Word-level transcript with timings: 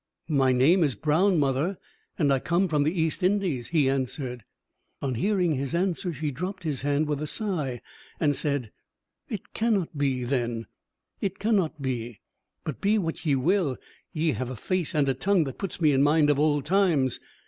"My 0.33 0.51
name 0.51 0.83
is 0.83 0.95
Brown, 0.95 1.37
mother, 1.37 1.77
and 2.17 2.33
I 2.33 2.39
come 2.39 2.67
from 2.67 2.81
the 2.81 2.99
East 2.99 3.21
Indies," 3.21 3.67
he 3.67 3.87
answered. 3.87 4.43
On 4.99 5.13
hearing 5.13 5.53
his 5.53 5.75
answer 5.75 6.11
she 6.11 6.31
dropped 6.31 6.63
his 6.63 6.81
hand 6.81 7.07
with 7.07 7.21
a 7.21 7.27
sigh, 7.27 7.81
and 8.19 8.35
said: 8.35 8.71
"It 9.29 9.53
cannot 9.53 9.95
be, 9.95 10.23
then 10.23 10.65
it 11.19 11.37
cannot 11.37 11.83
be; 11.83 12.19
but 12.63 12.81
be 12.81 12.97
what 12.97 13.27
ye 13.27 13.35
will, 13.35 13.77
ye 14.11 14.31
have 14.31 14.49
a 14.49 14.55
face 14.55 14.95
and 14.95 15.07
a 15.07 15.13
tongue 15.13 15.43
that 15.43 15.59
puts 15.59 15.79
me 15.79 15.91
in 15.91 16.01
mind 16.01 16.31
of 16.31 16.39
old 16.39 16.65
times." 16.65 17.19